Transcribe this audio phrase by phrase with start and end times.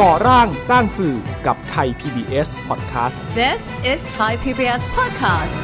[0.00, 1.16] ก่อร่างสร้างสื่อ
[1.46, 3.62] กับไทย PBS Podcast This
[3.92, 5.62] is Thai PBS Podcast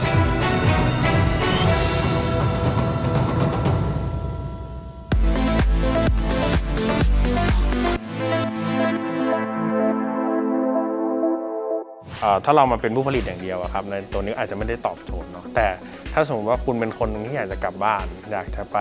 [12.21, 15.67] เอ่อถ้าเรามาเป็นผู้ผลิตอย่างเดียวอะครับในตัวนี้อาจจะไม่ได้ตอบโจทย์เนาะแต่
[16.15, 18.79] ถ้าสมมติว่าคุณเป็นคนที่อยากจะกลับบ้าน อยากจะไป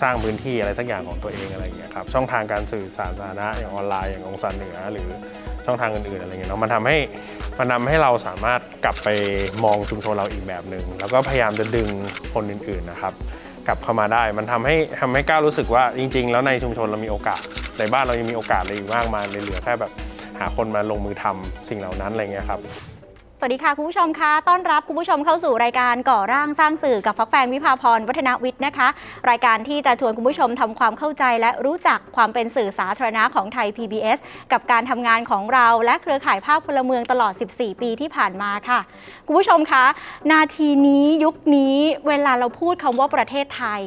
[0.00, 5.08] สร้างพื้นที่อะไรสักอย่างของตัวเองอะไรอย่างเงี้ยครับช่องทางการสื่อสารสาธารณะอย่างออนไลน์อย่างองศาเหนือ หรือ
[5.64, 6.96] ช่องทางอื่นๆอะไรเงี้ยเนาะมันทำให้
[7.58, 9.08] มันทำให้เราสามารถกลับไป
[9.64, 11.88] มองชุมชนเราอีกแบบหนึ่งแล้วก็พยายามจะดึง
[12.34, 13.12] คนอื่นๆนะครับ
[13.66, 17.40] กลับเข้ามาได้ มันทำให้ทำให้ก้าวรู้สึกว่าจริง ๆ แล้วในชุมชนเรามีโอกาส
[17.78, 19.92] ในบ้านเรายังมีโอกาสอะไรอีกมากมายเลยเหลือแค่แบบ
[20.38, 22.60] หาคนมาลงมือทำสิ่งเหล่านั้นอะไรเงี้ยครับ
[23.42, 28.88] สวัสดีค่ะคุณผู้ชมคะต้อนรับคุณผู้ชมเข้าสู่รายการก่อร่างสร้างสื่อกับฟักแฟงวิภาพรวัฒนวิทย์นะคะ
[29.30, 34.18] รายการที่จะชวนคุณผู้ชมทำความเข้าใจ และรู้จักความเป็นสื่อสาธารณะของไทย PBS
[34.52, 38.80] กับการทำงานของเรา และเครือข่ายภาคพลเมืองตลอด 14 ปีที่ผ่านมาค่ะ
[39.26, 39.84] คุณผู้ชมคะ
[40.32, 41.76] นาทีนี้ยุคนี้
[42.08, 43.82] เวลาเราพูดคำว่าประเทศไทย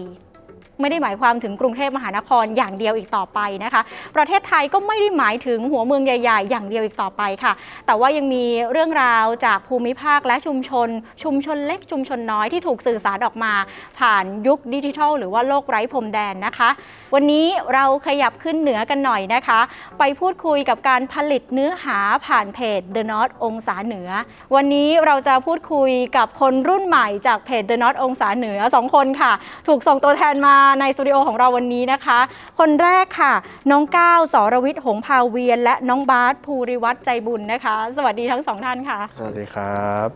[0.82, 3.82] ไม่ได้หมายความถึงกรุงเทพมหานครอย่างเดียวอีกต่อไปนะคะ
[4.16, 7.54] ประเทศไทยก็ไม่ได้หมายถึงหัวเมืองใหญ่ๆ อย่างเดียวอีกต่อไปค่ะ
[7.86, 10.90] แต่ว่ายังมีเรื่องราวจากภูมิภาคและชุมชน
[11.24, 13.54] ชุมชนเล็กชุมชนน้อยที่ถูกสื่อสารออกมา
[14.00, 16.70] ผ่านยุคดิจิทัล หรือว่าโลกไร้พรมแดนนะคะ
[17.14, 19.60] วันนี้เราขยับขึ้นเหนือกันหน่อยนะคะ
[20.00, 24.10] ไปพูดคุยกับการผลิตเนื้อหาผ่านเพจ The North องศาเหนือ
[24.56, 29.32] วันนี้เราจะพูดคุยกับคนรุ่นใหม่จากเพจ The North องศาเหนือสองคนค่ะ
[29.68, 32.20] ถูกส่งตัวแทนมาในสตูดิโอของเราวันนี้นะคะ
[32.60, 33.34] คนแรกค่ะ
[33.72, 40.10] น้องก้าวสรวิทย์หงพาเวียน และน้องบาสภูริวัตรใจบุญนะคะ สวัสดีทั้งสองท่านค่ะ สวัสดีครับ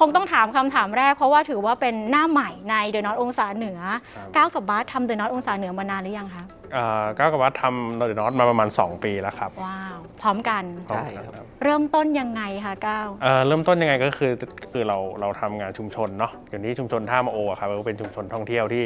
[0.00, 3.80] คงต้องถามคำถามแรกเพราะว่าถือว่าเป็นหน้าใหม่ใน The North องศาเหนือ
[4.14, 14.32] ครับก้าวกับบาสทำ The North องศาเหนือมานานหรือยังคะเอ่อก้าวกับวัดทำโนดนอตมาประมาณ 2 ปีแล้วครับว้าวพร้อมกันพร้อมกันครับเริ่มต้นยังไงคะก้าวเอ่อเริ่มต้นยังไงก็คือ
[14.72, 18.84] คือเราเราทำงานชุมชนเนาะอย่างนี้ชุมชนท่ามาโออะครับก็เป็นชุมชนท่องเที่ยวที่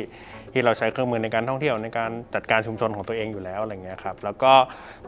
[0.52, 4.52] ที่เราใช้เครื่องมือในการท่องเที่ยวในการจัดการชุมชนของตัวเองอยู่แล้วอะไรเงี้ยครับแล้วก็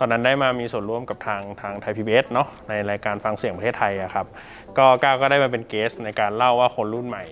[0.00, 4.26] ตอนนั้นได้มามีส่วนร่วมกับทางทางไทยพีบีเนาะในรายการฟังเสียงประเทศไทยอะครับ
[4.78, 7.24] ก็ก้าวก็ได้มาเป็นเกสในการเล่าว่าคนรุ่นใหม่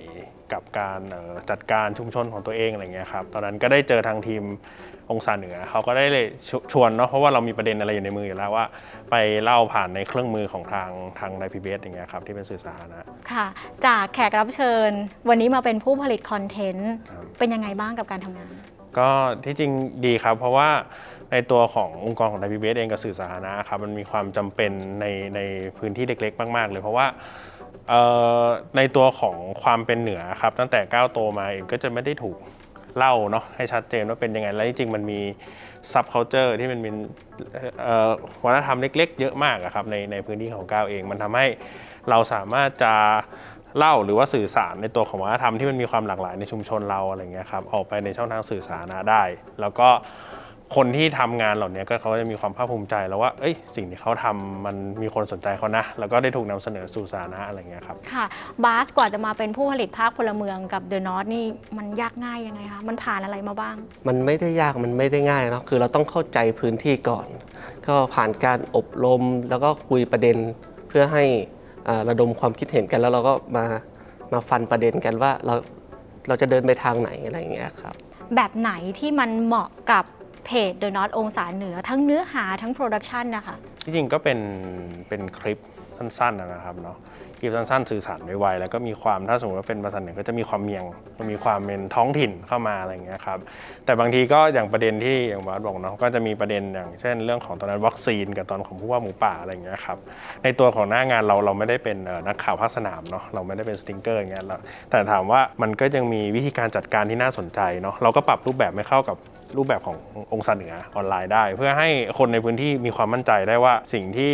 [0.53, 4.43] กับการเอ่อจัดการชุมชนของตัวเองอะไรเงี้ยครับตอนนั้นก็ได้เจอทางทีม
[5.11, 8.67] องศาเหนือเขาก็ได้เลยชชวนเนาะเพราะว่าเรามีประเด็นอะไรอยู่ในมืออยู่แล้วว่า
[9.11, 13.01] ไปเล่าผ่านในเครื่องมือของทางทางไทยพีบีอย่างเงี้ยครับที่เป็นสื่อสาธารณะ
[13.33, 13.47] ค่ะ
[13.87, 14.91] จากแขกรับเชิญ
[15.29, 18.53] วันนี้มาเป็นผู้ผลิตคอนเทนต์ครับเป็นยังไงบ้างกับการทำงาน
[18.99, 19.11] ก็
[19.45, 19.73] ที่จริง
[20.07, 20.69] ดีครับ เพราะว่า
[21.33, 25.41] ในตัวขององค์กรของไทยพีบีเองกับสื่อสาธารณะครับมันมีความจำเป็นในใน
[25.79, 27.07] พื้นที่เล็กๆ มาก ๆ เลยเพราะว่า
[28.77, 32.37] ในตัวของความเป็นเหนือครับตั้งแต่ก้าวโตมาเองก็จะไม่ได้ถูก
[32.97, 35.21] เล่าเนาะให้ชัดเจนว่าเป็นยังไง และจริงๆมันมี
[35.93, 36.95] subculture ที่มันเป็น
[38.45, 41.47] วัฒนธรรมเล็ก ๆ เยอะมากครับในในพื้นที่ของก้าวเอง มันทำให้
[42.11, 42.95] เราสามารถจะ
[43.79, 49.23] เล่าหรือว่าสื่อสารในตัวของวัฒนธรรมที่มันมีความหลากหลายในชุมชนเราอะไรเงี้ยครับออกไปในช่องทางสื่อสาธารณะได้
[49.61, 49.89] แล้วก็
[50.77, 58.25] คนที่ทำงานเหล่านี้ก็เขาจะมีความภาคภูมิใจแล้วว่าเอ้ยสิ่งที่เขาทำมันมีคนสนใจเขานะ แล้วก็ได้ถูกนำเสนอสู่สาธารณะอะไรเงี้ยครับค่ะ
[58.65, 61.45] บาสกว่าจะมาเป็นผู้ผลิตภาคพลเมืองกับเดอะนอตนี่
[61.79, 63.77] มันยากง่ายยังไงคะมันผ่านอะไรมาบ้าง
[64.09, 67.27] มันไม่ได้ยากมันไม่ได้ง่ายเนาะคือเราต้องเข้าใจพื้นที่ก่อน
[67.87, 70.37] ก็ผ่านการอบรมแล้วก็คุยประเด็น
[70.89, 71.25] เพื่อให้
[71.89, 73.65] อ่าระดมความคิดเห็นกันแล้วเราก็มา
[74.33, 75.55] มาฟันประเด็นกันว่าเรา
[76.29, 77.95] เราจะเดินไปทางไหนอะไรอย่างเงี้ยครับ
[78.37, 80.05] แบบไหนที่มันเหมาะกับ
[80.51, 84.39] เพจ The North องศาเหนือทั้งเนื้อหาทั้ง production นะคะ ที่จริงก็เป็น
[85.09, 85.59] เป็นคลิป
[85.97, 86.97] สั้นๆนะครับเนาะ
[87.41, 90.85] คลิปสั้นๆสื่อสารไวๆแล้วก็มีความถ้าสมมติว่าเป็นภาษาเหนือก็จะมีความเมือง
[91.19, 93.39] มันมีความเป็นท้องถิ่นเข้ามาอะไรอย่างเงี้ยครับ
[93.85, 99.99] แต่บางทีก็อย่างประเด็นที่อย่างบาสบอกเนาะก็จะมีประเด็นอย่างเช่น เรื่องของตอนนั้นวัคซีนกับตอนของผู้ว่าหมูป่าอะไรอย่างเงี้ยครับ
[100.45, 101.97] ในตัวของหน้างานเราเราไม่ได้เป็น
[102.27, 104.57] นักข่าวภาคสนามเนาะเราไม่ได้เป็น stringer อย่างเงี้ยเรา
[104.91, 109.17] แต่ถามว่ามันก็ยังมีวิธีการจัดการที่น่าสนใจเนาะเราก็ปรับรูปแบบให้เข้ากับ
[109.57, 109.97] รูปแบบของ
[110.33, 114.33] องศาเหนือออนไลน์ได้ เพื่อให้คนในพื้นที่มีความมั่นใจได้ว่าสิ่งที่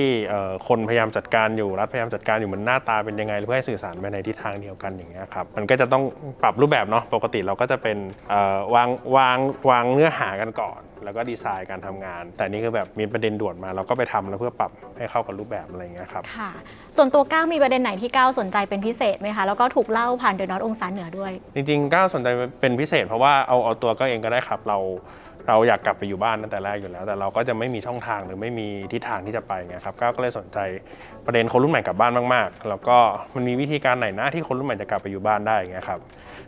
[0.68, 6.04] คนพยายามจัดการอยู่รัฐพยายามจัดการอยู่มันหน้าตาเป็นยังไงเพื่อให้สื่อสารไปในทิศทางเดียวกันอย่างเงี้ยครับมันก็จะต้อง
[6.42, 7.98] ปรับรูปแบบเนาะปกติเราก็จะเป็น
[8.30, 9.38] เอ่อวางวาง
[9.70, 16.50] วางเนื้อหากันก่อน แล้วก็ดีไซน์การทำงาน แต่นี่คือแบบมีประเด็นด่วนมา เราก็ไปทำแล้วเพื่อปรับให้เข้ากับรูปแบบอะไรอย่างเงี้ยครับค่ะ
[16.96, 22.28] ส่วนตัวก้าวมีประเด็นไหนที่ก้าวสนใจเป็นพิเศษไหมคะแล้วก็ถูกเล่าผ่าน The North องศาเหนือด้วย จริงๆก้าวสนใจ
[22.60, 24.78] เป็นพิเศษ เพราะว่าเอาเอาตัวก็เองก็ได้ครับเรา
[25.48, 30.58] เราอยากกลับไปอยู่บ้านตั้งแต่แรกอยู่แล้ว แต่เราก็จะไม่มีช่องทางหรือไม่มีทิศทางที่จะไปไงครับก้าวก็เลยสนใจ
[31.26, 32.98] ประเด็นคนรุ่นใหม่กลับบ้านมากๆ แล้วก็
[33.34, 36.00] มันมีวิธีการไหนนะที่คนรุ่นใหม่จะกลับไปอยู่บ้านได้ไงครับ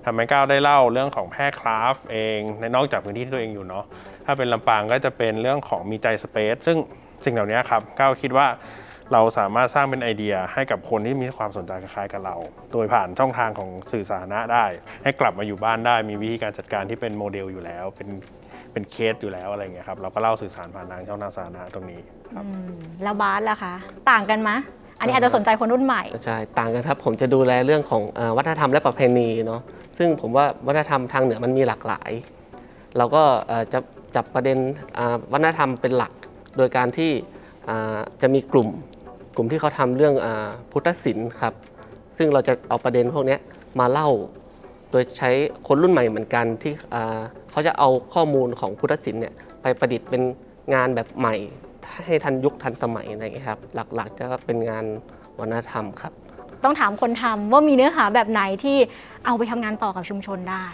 [0.05, 3.85] ทำให้ก้าวได้เล่าเรื่องของแพร่คราฟต์เองในนอกจากพื้นที่ที่ตัวเองอยู่เนาะ
[4.25, 6.79] ถ้าเป็นลำปางก็จะเป็นเรื่องของมีใจสเปซซึ่ง
[7.25, 8.47] สิ่งเหล่านี้ครับก้าวคิดว่า
[9.13, 12.37] เราสามารถสร้างเป็นไอเดียให้กับคนที่มีความสนใจคล้ายๆกับเรา
[12.73, 14.65] โดยผ่านช่องทางของสื่อสาธารณะได้
[15.03, 18.09] ให้กลับมาอยู่บ้านได้ มีวิธีการจัดการที่เป็นโมเดลอยู่แล้ว เป็น
[18.73, 22.01] เป็นเคสอยู่แล้วอะไรเงี้ยครับเราก็เล่าสื่อสารผ่านทางช่องทางสาธารณะตรงนี้
[22.35, 22.45] ครับ
[23.03, 23.75] แล้วบาสล่ะคะ
[24.11, 24.57] ต่างกันไหมะ
[24.99, 29.61] อันนี้อาจจะสนใจคนรุ่นใหม่ ใช่ต่างกันครับ ผมจะดูแลเรื่องของเออวัฒนธรรมและประเพณีเนาะ
[29.99, 32.11] ซึ่งผมว่าวัฒนธรรมทางเหนือมันมีหลากหลาย
[32.97, 33.79] เราก็เอ่อจะ
[34.17, 34.59] จับประเด็น
[34.99, 36.13] อ่าวัฒนธรรมเป็นหลัก
[36.57, 37.11] โดยการที่
[37.69, 38.69] อ่าจะมีกลุ่ม
[39.37, 41.55] กลุ่มที่เขาทำเรื่องอาพุทธศิลป์ครับ
[42.19, 43.41] ซึ่งเราจะเอาประเด็นพวกเนี้ย
[43.81, 44.09] มาเล่า
[44.91, 45.31] โดยใช้
[45.69, 50.23] คนรุ่นใหม่เหมือนกันที่อ่าเขาจะเอาข้อมูลของพุทธศิลป์เนี่ยไปประดิษฐ์เป็น
[50.75, 51.35] งานแบบใหม่
[52.05, 53.61] ให้ทันยุคทันสมัยอะไรอย่างเงี้ยครับ
[53.97, 54.85] หลักๆก็เป็นงาน
[55.39, 56.13] วัฒนธรรมครับ
[56.65, 58.77] ต้องถามคนทำว่ามีเนื้อหาแบบไหนที่
[59.27, 60.67] เอาไปทำงานต่อกับชุมชนได้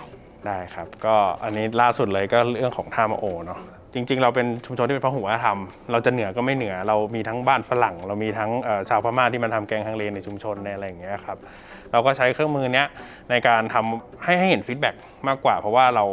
[0.46, 3.60] ได้ครับ ก็อันนี้ล่าสุดเลยก็เรื่องของท่ามาโอเนาะ
[3.94, 5.58] จริง ๆ เราเป็นชุมชนที่เป็นพหุวัฒนธรรม
[5.92, 11.38] เราจะเหนือก็ไม่เหนือ เรามีทั้งบ้านฝรั่ง เรามีทั้งเอ่อชาวพม่าที่มันทำแกงฮังเลในชุมชนในอะไรอย่างเงี้ยครับ
[11.92, 12.86] เราก็ใช้เครื่องมือเนี้ย
[13.30, 14.94] ในการทำให้ให้เห็นฟีดแบ็ก
[15.28, 16.04] มากกว่า เพราะว่าเรา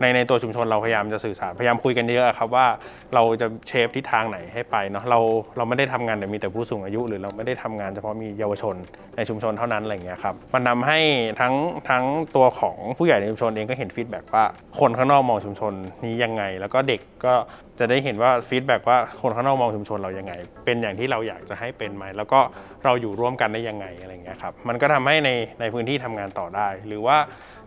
[0.00, 2.66] ในในตัวชุมชนเราพยายามจะสื่อสารพยายามคุยกันเยอะครับว่า
[3.14, 5.18] เราจะเชฟทิศทางไหนให้ไปเนาะเรา
[5.56, 8.76] เราไม่ได้ทำงานแต่มีแต่ผู้สูงอายุ หรือเราไม่ได้ทำงานเฉพาะมีเยาวชน
[9.16, 11.00] ในชุมชนเท่านั้นอะไรเงี้ยครับมันทำให้
[11.40, 11.54] ทั้ง
[11.88, 12.04] ทั้ง
[12.36, 14.44] ตัวของผู้ใหญ่ในชุมชนเองก็เห็น feedback ว่า
[14.80, 15.72] คนข้างนอกมองชุมชน
[16.04, 17.34] นี้ยังไง แล้วก็เด็กก็
[17.78, 20.32] จะได้เห็นว่า feedback ว่าคนข้างนอกมองชุมชนเรายังไง
[20.64, 22.40] เป็นอย่างที่เราอยากจะให้เป็นไหมแล้วก็
[22.84, 25.30] เราอยู่ร่วมกันได้ยังไงอะไรเงี้ยครับมันก็ทำให้ใน
[25.60, 27.16] ในพื้นที่ทำงานต่อได้ หรือว่า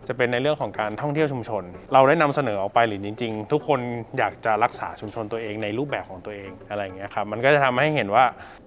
[0.08, 1.64] จะเป็นในเรื่องของการท่องเที่ยวชุมชน
[1.94, 3.80] เราได้นำเสนอออกไปหรือจริง ๆ ทุกคน
[4.18, 8.26] อยากจะรักษาชุมชนตัวเองในรูปแบบของตัวเองอะไรเงี้ยครับมันก็จะทำให้เห็นว่า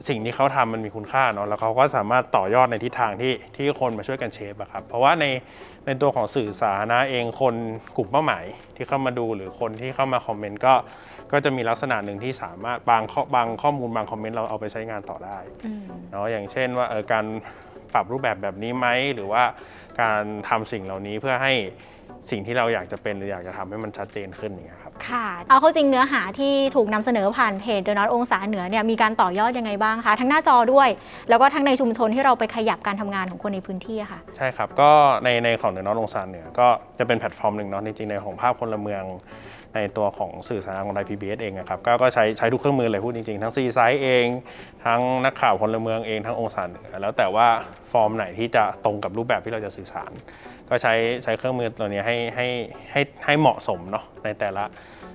[0.08, 5.24] สิ่งที่เขาทำมันมีคุณค่าเนาะแล้วเขาก็สามารถต่อยอดในทิศทางที่ที่คนมาช่วยกัน shape อะครับเพราะว่าใน
[5.86, 7.54] ในตัวของสื่อสาธารณะเองคน
[7.96, 8.44] กลุ่มเป้าหมาย
[8.76, 10.74] ที่เข้ามาดูหรือคนที่เข้ามาคอมเมนต์ก็
[11.32, 15.38] ก็จะมีลักษณะหนึ่งที่สามารถบางข้อบางข้อมูลบางคอมเมนต์เราเอาไปใช้งานต่อได้
[16.10, 17.24] เนาะอย่างเช่นว่าเออการ
[17.94, 19.42] ปรับรูปแบบแบบนี้ไหมหรือว่า
[20.00, 21.52] การทำสิ่งเหล่านี้เพื่อให้
[22.30, 30.88] สิ่งที่เราอยากจะเป็นหรืออยากจะทำให้มันชัดเจนขึ้นอย่างเงี้ยครับค่ะ เอาเข้าจริงเนื้อหาที่ถูกนำเสนอผ่านเพจเดนอตองศาเหนือเนี่ยมีการต่อยอดยังไงบ้างคะทั้งหน้าจอด้วย
[31.28, 34.90] แล้วก็ทั้งในชุมชนที่เราไปขยับการทำงานของคนในพื้นที่อะค่ะ ใช่ครับ ก็
[35.24, 39.02] ในในของ The North องศาเหนือก็จะเป็นแพลตฟอร์มหนึ่งเนาะจริงๆในของภาคพลเมือง
[39.74, 44.26] ในตัวของสื่อสารของ Thai PBS เองอะครับก็ก็ใช้ใช้ทุกเครื่องมือเลยพูดจริงๆ ทั้งซีไซส์เอง
[44.84, 47.46] ทั้งนักข่าวพลเมืองเองทั้งองศาเหนือแล้วแต่ว่า
[47.92, 50.12] ฟอร์มไหนที่จะตรงกับรูปแบบที่เราจะสื่อสาร
[50.68, 50.94] ก็ใช้
[51.24, 52.46] ใช้เครื่องมือตัวนี้ให้ให้
[52.92, 54.64] ให้ให้เหมาะสมเนาะในแต่ละ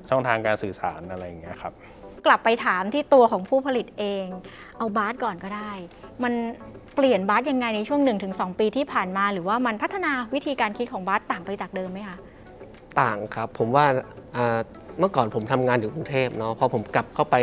[0.09, 1.73] ช่องทางการสื่อสารอะไรอย่างเงี้ยครับ
[2.25, 4.25] กลับไปถามที่ตัวของผู้ผลิตเอง
[4.77, 5.71] เอาบาสก่อนก็ได้
[6.23, 6.33] มัน
[6.95, 8.01] เปลี่ยนบาสยังไงในช่วง
[8.31, 12.17] 1-2 ปีที่ผ่านมา หรือว่ามันพัฒนาวิธีการคิดของบาสต่างไปจากเดิมไหมคะ
[13.01, 13.86] ต่างครับ ผมว่า
[15.00, 17.36] เมื่อก่อนผมทำงานอยู่กรุงเทพเนาะพอผมกลับเข้าไป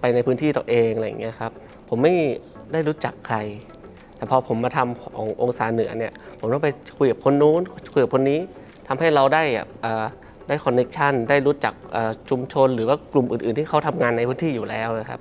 [0.00, 1.52] ไปในพื้นที่ตัวเองอะไรอย่างเงี้ยครับ
[1.88, 2.14] ผมไม่
[2.72, 3.36] ได้รู้จักใคร
[4.16, 6.68] แต่พอผมมาทำขององศาเหนือเนี่ย ผมต้องไป
[6.98, 7.60] คุยกับคนนู้น
[7.92, 8.38] คุยกับคนนี้
[8.88, 9.42] ทำให้เราได้
[10.48, 11.74] ได้ connection ได้รู้จัก
[12.30, 15.20] ชุมชน หรือว่ากลุ่มอื่น ๆ ที่เขาทำงานในพื้นที่อยู่แล้วนะครับ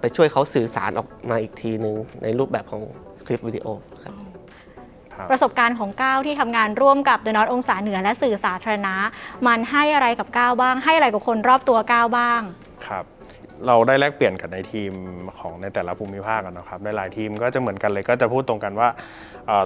[0.00, 2.82] ไปช่วยเขาสื่อสารออกมาอีกทีหนึ่งในรูปแบบของ
[3.26, 3.66] คลิปวิดีโอ
[4.04, 4.14] ครับ
[5.30, 8.94] ประสบการณ์ของก้าวที่ทำงานร่วมกับ The North องศาเหนือและสื่อสาธารณะ
[9.46, 12.40] มันให้อะไรกับก้าวบ้าง ให้อะไรกับคนรอบตัวก้าวบ้าง
[12.86, 13.04] ครับ
[13.66, 14.92] เราได้แลกเปลี่ยนกันในทีม
[15.38, 18.88] ของในแต่ละภูมิภาคกันนะครับในหลายทีมก็จะเหมือนกันเลยก็จะพูดตรงกันว่า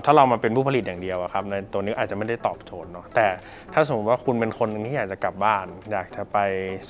[0.04, 3.26] ถ้าเรามาเป็นผู้ผลิตอย่างเดียวครับในตัวนี้อาจจะไม่ได้ตอบโจทย์เนาะแต่
[3.72, 6.38] ถ้าสมมติว่าคุณเป็นคนหนึ่งที่อยากจะกลับบ้าน อยากจะไป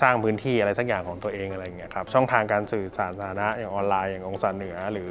[0.00, 5.08] สร้างพื้นที่อะไรสักอย่างของตัวเองอะไรเงี้ยครับช่องทางการสื่อสารสาธารณะอย่างออนไลน์อย่างองศาเหนือ หรือ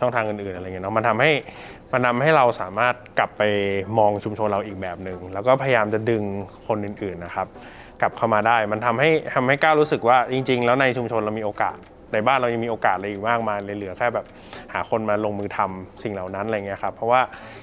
[0.00, 1.30] ช่องทางอื่นๆอะไรเงี้ยเนาะมันทำให้
[1.92, 3.42] มันทำให้เราสามารถกลับไป
[3.98, 6.22] มองชุมชนเราอีกแบบหนึ่งแล้วก็พยายามจะดึง
[6.68, 7.48] คนอื่นๆนะครับ
[8.00, 11.76] กลับเข้ามาได้ มันทำให้ทำให้ก้าวรู้สึกว่าจริง ๆ แล้วในชุมชนเรามีโอกาส
[12.12, 14.26] ในบ้านเรายังมีโอกาสอะไรอีกมากมายเลยเหลือแค่แบบ
[14.72, 17.20] หาคนมาลงมือทำสิ่งเหล่านั้นอะไรเงี้ยครับเพราะว่า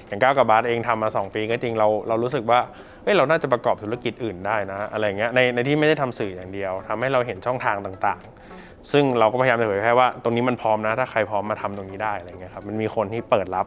[0.08, 2.60] อย่างก้าวกับบาสเองทำมา 2 ปีก็จริงเราเรารู้สึกว่า
[3.02, 13.66] เฮ้ยเราน่าจะประกอบธุรกิจอื่นได้นะอะไรเงี้ยในในที่ไม่ได้ทำสื่ออย่างเดียวทำให้เราเห็นช่องทางต่างๆ ซึ่งเราก็พยายามจะเผยแพร่ว่าตรงนี้มันพร้อมนะถ้าใครพร้อมมาทำตรงนี้ได้อะไรเงี้ยครับมันมีคนที่เปิดรับ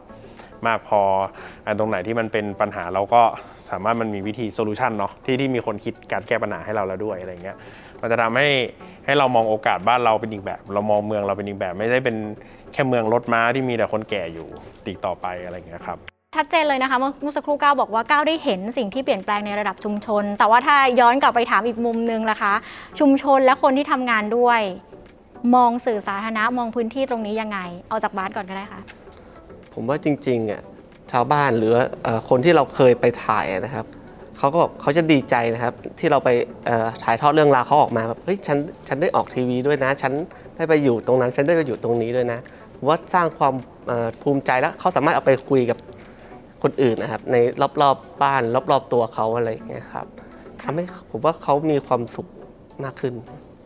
[0.68, 1.00] มากพอ
[1.66, 3.22] อันตรงไหนที่มันเป็นปัญหาเราก็
[3.70, 7.56] สามารถมันมีวิธีโซลูชันเนาะที่ที่มีคนคิดการแก้ปัญหาให้เราแล้วด้วยอะไรเงี้ย
[8.00, 8.48] มันจะทำให้
[9.06, 12.16] ให้เรามองโอกาสบ้านเราเป็นอีกแบบ เรามองเมืองเราเป็นอีกแบบ ไม่ได้เป็น
[12.72, 14.48] แค่เมืองรถม้าที่มีแต่คนแก่อยู่
[14.84, 15.98] ตีกต่อไปอะไรเงี้ยครับ
[16.36, 22.54] ชัดเจนเลยนะคะเมื่อสักครู่ก้าวบอกว่าก้าวได้เห็นสิ่งที่เปลี่ยนแปลงในระดับชุมชน แต่ว่าถ้าย้อนกลับไปถามอีกมุมนึงล่ะคะ
[23.00, 24.60] ชุมชนและคนที่ทำงานด้วย
[25.54, 28.80] มองสื่อสาธารณะมองพื้นที่ตรงนี้ยังไง เอาจากบาสก่อนก็ได้ค่ะ
[29.82, 30.62] ผมว่าจริงๆอะ
[31.12, 33.86] ชาวบ้านหรือเอ่อคนที่เราเคยไปถ่ายอะนะครับ
[34.38, 36.28] เขาก็บอกเขาจะดีใจนะครับ ที่เราไป
[36.66, 38.58] เอ่อถ่ายทอดเรื่องราวเขาออกมาแบบเฮ้ยฉัน
[38.88, 40.12] ฉันได้ออกทีวีด้วยนะ ฉัน
[40.56, 42.38] ได้ไปอยู่ตรงนั้น ฉันได้ไปอยู่ตรงนี้ด้วยนะ
[42.76, 43.54] ผมว่าสร้างความ
[43.88, 45.78] เอ่อภูมิใจแล้วเขาสามารถเอาไปคุยกับ
[46.62, 50.06] คนอื่นนะครับ ในรอบๆบบ้านรอบๆตัวเขาอะไรอย่างเงี้ยครับ
[50.62, 52.26] ทำให้ผมว่าเขามีความสุข
[52.84, 53.14] มากขึ้น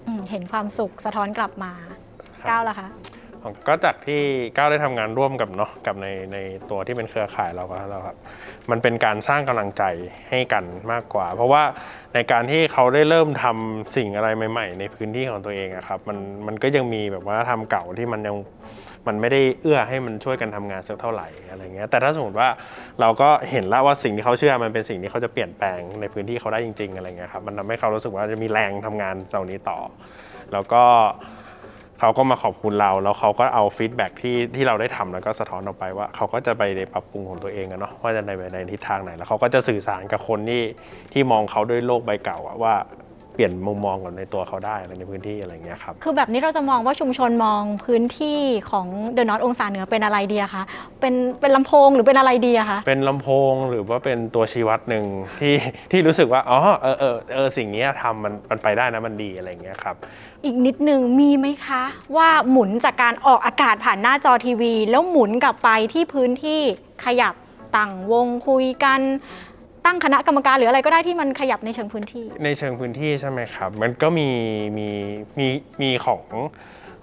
[0.07, 1.73] อืมเห็นความสุขสะท้อนกลับมา
[2.51, 2.89] ก้าวละคะ
[3.69, 4.21] ก็จากที่
[4.57, 6.39] ก้าวได้ทำงานร่วมกับเนาะกับในใน
[6.71, 8.17] ตัวที่เป็นเครือข่ายเราก็แล้วครับ
[8.71, 9.83] มันเป็นการสร้างกำลังใจ
[10.31, 11.63] ให้กันมากกว่า เพราะว่า
[12.15, 18.37] ในการที่เขาได้เริ่มทำสิ่งอะไรใหม่ ๆ ในพื้นที่ของตัวเองอะครับมันมันก็ยังมีแบบว่าทำเก่าที่มันยัง
[19.07, 22.49] มันไม่ได้เอื้อให้มันช่วยกันทำงานสักเท่าไหร่อะไรเงี้ยแต่ถ้าสมมติว่า
[23.01, 29.79] เราก็เห็นแล้วว่าสิ่งที่เขาเชื่อมันเป็นสิ่งที่เขาจะเปลี่ยนแปลงในพื้นที่เขาได้จริง ๆอะไรเงี้ยครับมันทำให้เขารู้สึกว่าจะมีแรงทำงานเหล่านี้ต่อ
[30.53, 30.83] แล้วก็
[32.01, 40.63] เขาก็มาขอบคุณเรา แล้วเขาก็เอา feedback ที่ที่เราได้ทำแล้วก็สะท้อนออกไปว่า เขาก็จะไปในปรับปรุงของตัวเองอะเนาะว่าจะในในทิศทางไหน แล้วเขาก็จะสื่อสารกับคนที่
[41.13, 42.75] ที่มองเขาด้วยโลกใบเก่าอะว่า
[43.37, 48.39] เปลี่ยนมุมมองก่อนในตัวเขาได้อะไรในพื้นที่อะไรอย่างเงี้ยครับ คือแบบนี้เราจะมองว่าชุมชนมองพื้นที่
[48.71, 50.63] ของ The North องศาเหนือเป็นอะไรดีอะคะ
[51.01, 55.05] เป็นเป็นลำโพงหรือเป็นอะไรดีอะคะเป็นลำโพงหรือว่าเป็นตัวชี้วัดหนึ่ง
[55.41, 55.55] ที่
[55.91, 59.97] ที่รู้สึกว่าอ๋อเออเออเออสิ่งนี้ทำมันมันไปได้นะมันดีอะไรอย่างเงี้ยครับ
[60.45, 61.83] อีกนิดหนึ่งมีไหมคะ
[62.17, 66.61] ว่าหมุนจากการออกอากาศผ่านหน้าจอทีวี แล้วหมุนกลับไปที่พื้นที่
[67.05, 67.35] ขยับ
[67.77, 69.01] ตั้งวงคุยกัน
[69.85, 74.29] ตั้งคณะกรรมการหรืออะไรก็ได้ที่มันขยับในเชิงพื้นที่ ในเชิงพื้นที่ใช่ไหมครับ มันก็มี
[74.79, 74.89] มี
[75.39, 75.47] มี
[75.83, 76.23] มีของ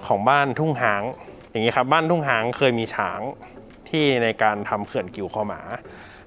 [0.07, 1.01] ของบ้านทุ่งหาง
[1.49, 3.19] อย่างนี้ครับบ้านทุ่งหางเคยมีช้าง
[3.89, 5.61] ที่ในการทำเขื่อนกิวคอหมา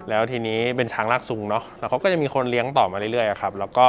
[0.08, 3.86] แล้วทีนี้เป็นช้างลากซุงเนาะแล้วเขาก็จะมีคนเลี้ยงต่อมาเรื่อยๆครับแล้วก็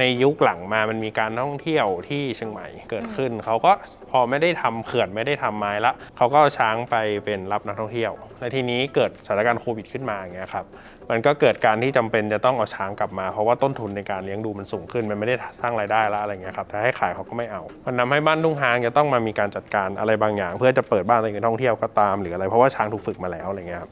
[0.00, 3.72] ในยุคหลังมามันมีการท่องเที่ยวที่เชียงใหม่เกิดขึ้น เขาก็
[4.10, 10.66] พอไม่ได้ทำเขื่อนไม่ได้ทำไม้ละเขาก็เอาช้างไปเป็นรับนักท่องเที่ยว และทีนี้เกิดสถานการณ์โควิดขึ้นมาอย่างเงี้ยครับ
[11.12, 23.90] มันก็เกิดการที่จำเป็นจะต้องเอาช้างกลับมาเพราะว่าต้นทุนในการเลี้ยงดูมันสูงขึ้น มันไม่ได้สร้างรายได้แล้วอะไรเงี้ยครับแต่ให้ขายเขาก็ไม่เอา มันทำให้บ้านทุ่งหางจะต้องมามีการจัดการอะไรบางอย่าง เพื่อจะเปิดบ้านอะไรท่องเที่ยวก็ตามหรืออะไรเพราะว่าช้างถูกฝึกมาแล้วอะไรเงี้ยครับ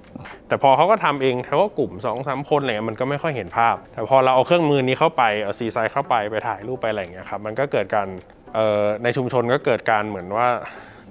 [0.48, 8.09] แต่พอเขาก็ทำเองเขาก็กลุ่ม2องสามคนอะไรเงี้ยมันก็ไม่ค่อยเห็นภาพ แต่พอเราเอาเครื่องมือนี้เข้าไปเอาซีไซเข้าไปไปถ่ายรูปไปอะไรเงี้ยครับมันก็เกิดการ
[8.55, 10.49] เอ่อในชุมชนก็เกิดการเหมือนว่า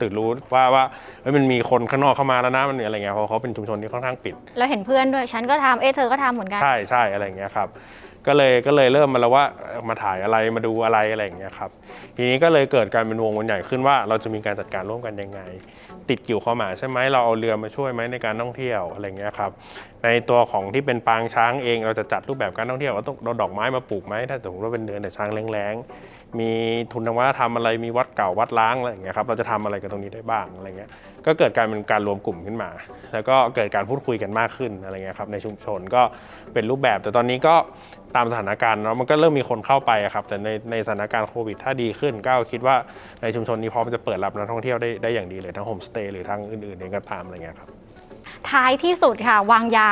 [0.02, 0.84] ตื่นรู้ว่าว่า
[1.22, 7.68] เอ้ยมันมีคนข้างนอกเข้ามาแล้วนะมันมีอะไรเงี้ยเพราะเขาเป็นชุมชนที่ค่อนข้างปิด แล้วเห็นเพื่อนด้วยฉันก็ทำเอ๊ะเธอก็ทำเหมือนกันใช่ใช่อะไรอย่างเงี้ยครับ
[8.28, 11.70] ก็เลยก็เลยเริ่มมาแล้วว่าเอ่อมาถ่ายอะไรมาดูอะไรอะไรอย่างเงี้ยครับ
[12.18, 15.40] ทีนี้ก็เลยเกิดการเป็นวงวนใหญ่ขึ้นว่า เราจะมีการจัดการร่วมกันยังไง
[16.10, 19.52] ติดกิ่วข้อหมาใช่ไหมเราเอาเรือมาช่วยไหมในการท่องเที่ยวอะไรอย่างเงี้ยครับ
[20.06, 26.52] ในตัวของที่เป็นปางช้างเอง เราจะจัดรูปแบบการท่องเที่ยวว่าต้องเราดอกไม้มาปลูกไหมถ้าสมมติว่าเป็นเดือนแต่ช้างแรงๆมี
[26.94, 30.90] ทุนทางวัฒนธรรมอะไรมีวัดเก่าวัดล้างอะไรอย่างเงี้ยครับเราจะทำอะไรกับตรงนี้ได้บ้างอะไรเงี้ย
[31.26, 32.70] ก็เกิดการเป็นการรวมกลุ่มขึ้นมา
[33.14, 36.02] แล้วก็เกิดการพูดคุยกันมากขึ้นอะไรเงี้ยครับในชุมชนก็
[36.54, 37.56] เป็นรูปแบบ แต่ตอนนี้ก็
[38.16, 42.76] ตามสถานการณ์เนาะมันก็เริ่มมีคนเข้าไปอะครับแต่ในในสถานการณ์โควิด ถ้าดีขึ้นก็คิดว่า
[43.22, 47.70] ในชุมชนนี้พร้อมจะเปิดรับนักท่องเที่ยวได้ได้อย่างดีเลยทั้งโฮมสเตย์หรือทั้งอื่นๆเองก็ตามอะไรเงี้ยครับ
[48.52, 49.92] ท้ายที่สุดค่ะ วางยา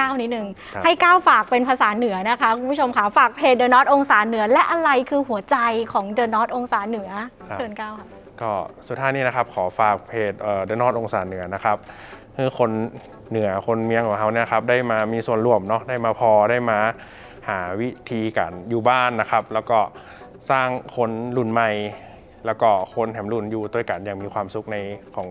[0.00, 5.56] ก้าวนิดนึงครับให้ก้าวฝากเป็นภาษาเหนือนะคะ คุณผู้ชมค่ะ ฝากเพจ The Not องศาเหนือ และอะไรคือหัวใจ
[5.92, 7.10] ของ The Not องศาเหนือ
[7.54, 8.06] เชิญก้าวค่ะ
[8.40, 8.52] ก็
[8.88, 10.32] สุดท้ายนี้นะครับ ขอฝากเพจ
[10.64, 11.76] เดอะนอตองศาเหนือนะครับ
[12.36, 12.70] คือคน
[13.30, 16.78] เหนือคนเมียงของเขาเนี่ยครับได้มามีส่วนร่วมเนาะได้มาพอได้มา
[17.48, 19.78] หาวิธีการอยู่บ้านนะครับ แล้วก็
[20.50, 21.70] สร้างคนรุ่นใหม่
[22.46, 24.76] แล้วก็คนแถมรุ่นอยู่ด้วยกันอย่างมีความสุขใน
[25.14, 25.28] ของ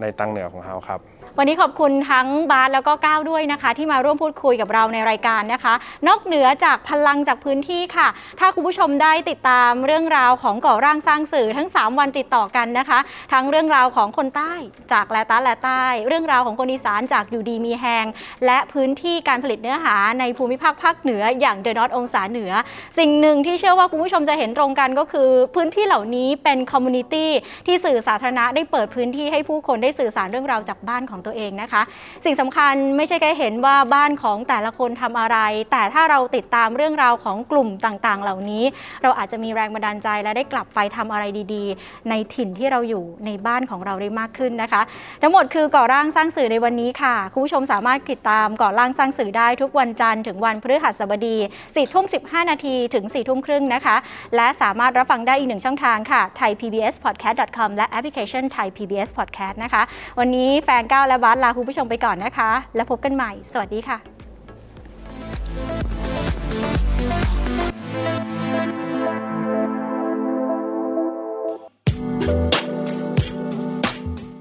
[0.00, 1.00] ในตังเหนือของเขาครับ
[1.38, 5.74] วันนี้ขอบคุณทั้งบาสแล้วก็ก้าวด้วยนะคะ ที่มาร่วมพูดคุยกับเราในรายการนะคะ
[6.08, 8.08] นอกเหนือจากพลังจากพื้นที่ค่ะ
[8.40, 12.98] ถ้าคุณผู้ชมได้ติดตามเรื่องราวของก่อร่างสร้างสื่อทั้ง 3 วันติดต่อกันนะคะ
[13.32, 14.52] ทั้งเรื่องราวของคนใต้
[14.92, 18.06] จากแลตาแลใต้ เรื่องราวของคนอีสานจากอยู่ดีมีแหง
[18.46, 22.52] และพื้นที่การผลิตเนื้อหาในภูมิภาคภาคเหนืออย่างเดอะนอตองศาเหนือ
[22.98, 27.30] สิ่งหนึ่งที่เชื่อว่าคุณผู้ชมจะเห็นตรงกันก็คือ พื้นที่เหล่านี้เป็น community
[27.66, 31.82] ที่สื่อสาธารณะได้เปิดพื้นที่ให้ผู้คนได้สื่อสารเรื่องราวจากบ้านของตัวเองนะคะ
[32.24, 35.38] สิ่งสำคัญไม่ใช่แค่เห็นว่าบ้านของแต่ละคนทำอะไร
[35.72, 38.64] แต่ถ้าเราติดตามเรื่องราวของกลุ่มต่างๆ เหล่านี้
[39.02, 44.82] เราอาจจะมีแรงบันดาลใจและได้กลับไปทำอะไรดีๆ ในถิ่นที่เราอยู่ในบ้านของเราได้มากขึ้นนะคะ
[45.22, 53.96] ทั้งหมดคือก่อร่างสร้างสื่อในวันนี้ค่ะคุณผู้ชมสามารถติดตามก่อร่างสร้างสื่อได้ทุกวันจันทร์ถึงวันพฤหัสบดี4ทุ่ม15 นาทีถึง4ทุ่มครึ่งนะคะ
[54.36, 59.82] และสามารถรับฟังได้อีกหนึ่งช่องทางค่ะ thaipbspodcast.com และแอปพลิเคชัน Thai PBS Podcast นะคะ
[60.18, 63.98] วันนี้แฟนก้าวและบาสลาคุณผู้ชมไปก่อนนะคะ แล้วพบกันใหม่ สวัสดีค่ะ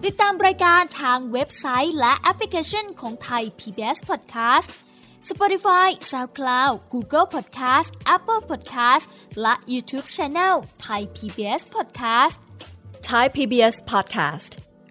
[0.05, 4.69] ติดตามรายการทางเว็บไซต์และแอปพลิเคชันของไทย PBS Podcast
[5.29, 9.05] Spotify SoundCloud Google Podcast Apple Podcast
[9.41, 12.37] และ YouTube Channel ไทย PBS Podcast
[13.05, 14.64] Thai PBS podcast.